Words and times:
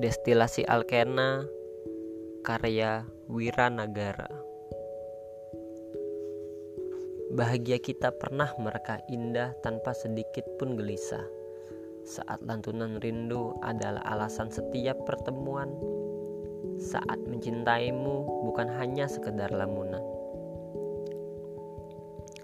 Destilasi 0.00 0.64
Alkena 0.64 1.44
karya 2.40 3.04
Wiranagara. 3.28 4.32
Bahagia 7.36 7.76
kita 7.76 8.08
pernah 8.08 8.48
mereka 8.56 9.04
indah 9.12 9.52
tanpa 9.60 9.92
sedikit 9.92 10.48
pun 10.56 10.80
gelisah. 10.80 11.28
Saat 12.08 12.40
lantunan 12.48 12.96
rindu 13.04 13.52
adalah 13.60 14.00
alasan 14.08 14.48
setiap 14.48 14.96
pertemuan. 15.04 15.68
Saat 16.80 17.20
mencintaimu 17.28 18.24
bukan 18.48 18.72
hanya 18.80 19.04
sekedar 19.04 19.52
lamunan. 19.52 20.00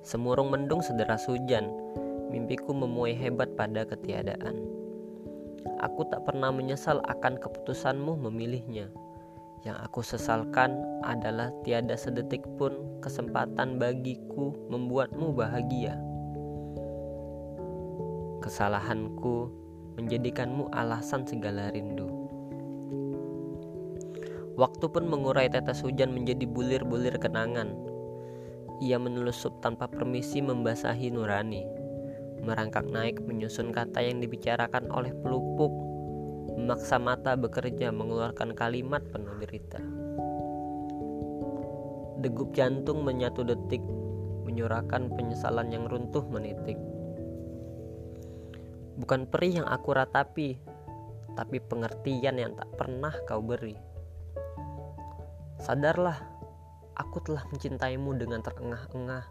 Semurung 0.00 0.48
mendung 0.48 0.80
sederas 0.80 1.28
hujan 1.28 1.68
Mimpiku 2.32 2.72
memuai 2.72 3.12
hebat 3.12 3.52
pada 3.60 3.84
ketiadaan 3.84 4.71
Aku 5.82 6.06
tak 6.10 6.26
pernah 6.26 6.50
menyesal 6.54 7.02
akan 7.06 7.38
keputusanmu 7.38 8.18
memilihnya 8.18 8.90
yang 9.62 9.78
aku 9.78 10.02
sesalkan 10.02 10.74
adalah 11.06 11.54
tiada 11.62 11.94
sedetik 11.94 12.42
pun 12.58 12.98
kesempatan 12.98 13.78
bagiku 13.78 14.50
membuatmu 14.66 15.30
bahagia. 15.30 15.94
Kesalahanku 18.42 19.54
menjadikanmu 20.02 20.66
alasan 20.74 21.22
segala 21.22 21.70
rindu. 21.70 22.10
Waktu 24.58 24.84
pun 24.90 25.06
mengurai 25.06 25.46
tetes 25.46 25.80
hujan 25.86 26.10
menjadi 26.10 26.42
bulir-bulir 26.42 27.14
kenangan. 27.22 27.70
Ia 28.82 28.98
menelusup 28.98 29.62
tanpa 29.62 29.86
permisi 29.86 30.42
membasahi 30.42 31.14
nurani. 31.14 31.62
Merangkak 32.42 32.90
naik 32.90 33.22
menyusun 33.22 33.70
kata 33.70 34.02
yang 34.02 34.18
dibicarakan 34.18 34.90
oleh 34.90 35.14
pelupuk 35.14 35.70
memaksa 36.58 36.98
mata 36.98 37.38
bekerja 37.38 37.94
mengeluarkan 37.94 38.52
kalimat 38.52 39.00
penuh 39.14 39.34
derita. 39.40 39.80
Degup 42.22 42.54
jantung 42.54 43.02
menyatu 43.02 43.42
detik, 43.42 43.82
menyurahkan 44.46 45.10
penyesalan 45.14 45.74
yang 45.74 45.86
runtuh 45.90 46.22
menitik. 46.28 46.78
Bukan 48.98 49.26
perih 49.26 49.62
yang 49.62 49.68
aku 49.70 49.90
ratapi, 49.96 50.60
tapi 51.34 51.56
pengertian 51.58 52.36
yang 52.38 52.52
tak 52.54 52.68
pernah 52.76 53.10
kau 53.24 53.40
beri. 53.40 53.74
Sadarlah, 55.58 56.18
aku 56.94 57.22
telah 57.24 57.42
mencintaimu 57.50 58.14
dengan 58.18 58.44
terengah-engah, 58.44 59.24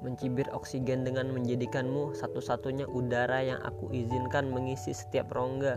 mencibir 0.00 0.48
oksigen 0.52 1.04
dengan 1.04 1.28
menjadikanmu 1.32 2.16
satu-satunya 2.16 2.88
udara 2.88 3.44
yang 3.44 3.60
aku 3.64 3.92
izinkan 3.92 4.48
mengisi 4.48 4.96
setiap 4.96 5.28
rongga 5.32 5.76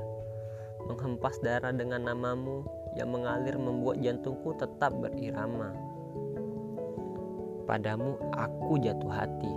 menghempas 0.88 1.40
darah 1.40 1.72
dengan 1.72 2.08
namamu 2.08 2.68
yang 3.00 3.10
mengalir 3.10 3.56
membuat 3.56 4.00
jantungku 4.04 4.54
tetap 4.60 4.94
berirama. 5.00 5.74
Padamu 7.64 8.20
aku 8.36 8.76
jatuh 8.84 9.12
hati, 9.12 9.54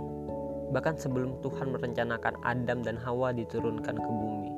bahkan 0.71 0.95
sebelum 0.95 1.37
Tuhan 1.43 1.75
merencanakan 1.75 2.39
Adam 2.47 2.79
dan 2.81 2.95
Hawa 2.95 3.35
diturunkan 3.35 3.95
ke 3.99 4.11
bumi. 4.11 4.51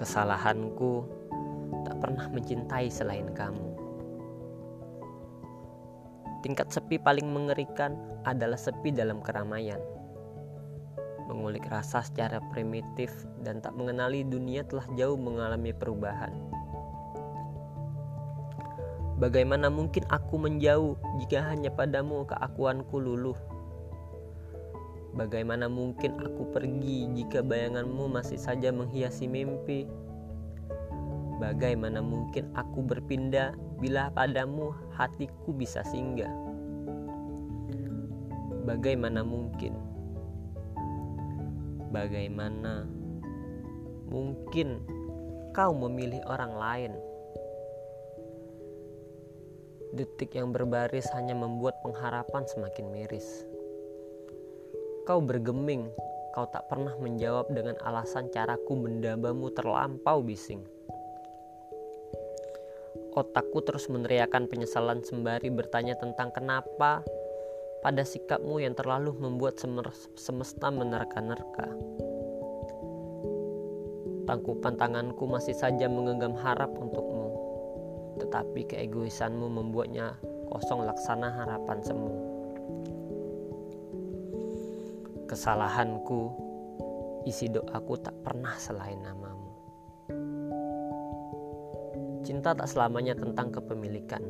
Kesalahanku 0.00 1.04
tak 1.84 1.96
pernah 2.00 2.24
mencintai 2.32 2.88
selain 2.88 3.28
kamu. 3.36 3.87
Tingkat 6.40 6.70
sepi 6.70 7.02
paling 7.02 7.26
mengerikan 7.26 7.98
adalah 8.22 8.56
sepi 8.56 8.94
dalam 8.94 9.18
keramaian 9.22 9.82
mengulik 11.28 11.68
rasa 11.68 12.00
secara 12.00 12.40
primitif 12.50 13.12
dan 13.44 13.60
tak 13.60 13.76
mengenali 13.76 14.24
dunia 14.24 14.64
telah 14.64 14.88
jauh 14.96 15.20
mengalami 15.20 15.76
perubahan. 15.76 16.32
Bagaimana 19.20 19.68
mungkin 19.68 20.08
aku 20.08 20.40
menjauh 20.40 20.96
jika 21.20 21.44
hanya 21.52 21.68
padamu 21.68 22.24
keakuanku 22.24 22.96
luluh? 22.96 23.36
Bagaimana 25.12 25.66
mungkin 25.66 26.16
aku 26.22 26.54
pergi 26.54 27.10
jika 27.12 27.42
bayanganmu 27.42 28.06
masih 28.08 28.38
saja 28.38 28.70
menghiasi 28.70 29.26
mimpi? 29.26 29.90
Bagaimana 31.38 32.02
mungkin 32.02 32.50
aku 32.58 32.82
berpindah 32.82 33.54
bila 33.78 34.10
padamu 34.10 34.74
hatiku 34.98 35.54
bisa 35.54 35.86
singgah? 35.86 36.34
Bagaimana 38.66 39.22
mungkin? 39.22 39.78
Bagaimana 41.94 42.90
mungkin 44.10 44.82
kau 45.54 45.70
memilih 45.78 46.20
orang 46.26 46.52
lain? 46.58 46.92
Detik 49.94 50.34
yang 50.34 50.50
berbaris 50.50 51.06
hanya 51.14 51.38
membuat 51.38 51.78
pengharapan 51.86 52.44
semakin 52.50 52.90
miris. 52.90 53.46
Kau 55.06 55.22
bergeming, 55.22 55.88
kau 56.34 56.50
tak 56.50 56.66
pernah 56.66 56.98
menjawab 56.98 57.48
dengan 57.54 57.78
alasan 57.86 58.28
caraku 58.28 58.74
mendambamu 58.74 59.48
terlampau 59.54 60.20
bising. 60.20 60.66
Otakku 63.18 63.66
terus 63.66 63.90
meneriakan 63.90 64.46
penyesalan 64.46 65.02
sembari 65.02 65.50
bertanya 65.50 65.98
tentang 65.98 66.30
kenapa 66.30 67.02
pada 67.82 68.06
sikapmu 68.06 68.62
yang 68.62 68.78
terlalu 68.78 69.10
membuat 69.10 69.58
semesta 70.14 70.70
menerka-nerka. 70.70 71.66
Tangkupan 74.22 74.78
tanganku 74.78 75.26
masih 75.26 75.50
saja 75.50 75.90
menggenggam 75.90 76.38
harap 76.38 76.70
untukmu, 76.78 77.34
tetapi 78.22 78.70
keegoisanmu 78.70 79.50
membuatnya 79.50 80.14
kosong 80.54 80.86
laksana 80.86 81.34
harapan 81.42 81.82
semu. 81.82 82.14
Kesalahanku, 85.26 86.20
isi 87.26 87.50
doaku 87.50 87.98
tak 87.98 88.14
pernah 88.22 88.54
selain 88.62 89.02
namamu. 89.02 89.47
Cinta 92.28 92.52
tak 92.52 92.68
selamanya 92.68 93.16
tentang 93.16 93.48
kepemilikan, 93.48 94.20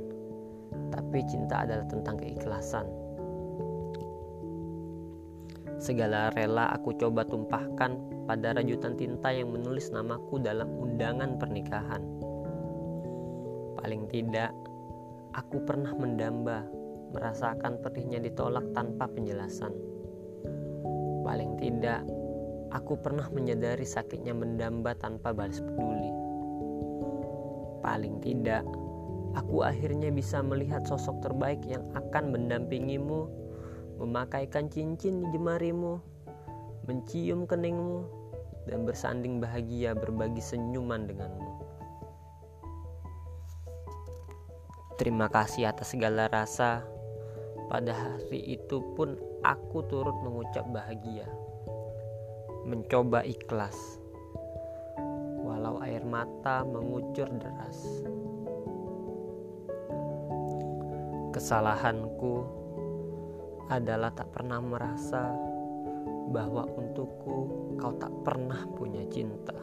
tapi 0.94 1.18
cinta 1.26 1.66
adalah 1.66 1.82
tentang 1.90 2.14
keikhlasan 2.22 2.86
Segala 5.78 6.34
rela 6.34 6.74
aku 6.74 6.90
coba 6.98 7.22
tumpahkan 7.22 7.94
pada 8.26 8.50
rajutan 8.50 8.98
tinta 8.98 9.30
yang 9.30 9.54
menulis 9.54 9.94
namaku 9.94 10.42
dalam 10.42 10.66
undangan 10.74 11.38
pernikahan. 11.38 12.02
Paling 13.78 14.10
tidak, 14.10 14.50
aku 15.38 15.62
pernah 15.62 15.94
mendamba, 15.94 16.66
merasakan 17.14 17.78
pedihnya 17.78 18.18
ditolak 18.18 18.66
tanpa 18.74 19.06
penjelasan. 19.06 19.70
Paling 21.22 21.62
tidak, 21.62 22.02
aku 22.74 22.98
pernah 22.98 23.30
menyadari 23.30 23.86
sakitnya 23.86 24.34
mendamba 24.34 24.98
tanpa 24.98 25.30
balas 25.30 25.62
peduli. 25.62 26.27
Paling 27.88 28.20
tidak, 28.20 28.68
aku 29.32 29.64
akhirnya 29.64 30.12
bisa 30.12 30.44
melihat 30.44 30.84
sosok 30.84 31.24
terbaik 31.24 31.64
yang 31.64 31.88
akan 31.96 32.36
mendampingimu 32.36 33.32
memakaikan 33.96 34.68
cincin 34.68 35.24
di 35.24 35.26
jemarimu, 35.32 35.96
mencium 36.84 37.48
keningmu, 37.48 38.04
dan 38.68 38.84
bersanding 38.84 39.40
bahagia 39.40 39.96
berbagi 39.96 40.44
senyuman 40.44 41.08
denganmu. 41.08 41.52
Terima 45.00 45.32
kasih 45.32 45.72
atas 45.72 45.96
segala 45.96 46.28
rasa. 46.28 46.84
Pada 47.72 47.96
hari 47.96 48.52
itu 48.52 48.84
pun 48.92 49.16
aku 49.40 49.80
turut 49.88 50.16
mengucap 50.20 50.68
bahagia. 50.68 51.24
Mencoba 52.68 53.24
ikhlas. 53.24 53.97
Walau 55.48 55.80
air 55.80 56.04
mata 56.04 56.60
mengucur 56.60 57.24
deras. 57.40 58.04
Kesalahanku 61.32 62.44
adalah 63.72 64.12
tak 64.12 64.28
pernah 64.28 64.60
merasa 64.60 65.32
bahwa 66.28 66.68
untukku 66.68 67.36
kau 67.80 67.92
tak 67.96 68.12
pernah 68.20 68.68
punya 68.76 69.08
cinta. 69.08 69.56